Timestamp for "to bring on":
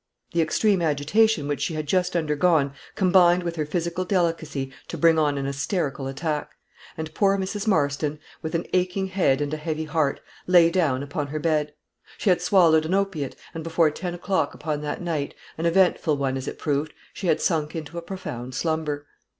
4.87-5.37